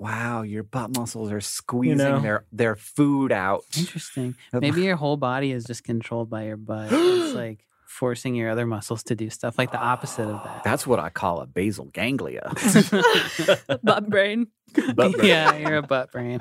[0.00, 2.20] Wow, your butt muscles are squeezing know.
[2.20, 3.64] their, their food out.
[3.76, 4.34] Interesting.
[4.50, 6.90] Uh, Maybe your whole body is just controlled by your butt.
[7.30, 10.64] It's like forcing your other muscles to do stuff like the opposite of that.
[10.64, 12.50] That's what I call a basal ganglia.
[13.82, 14.46] butt brain.
[14.94, 15.26] Butt brain.
[15.26, 16.40] yeah, you're a butt brain.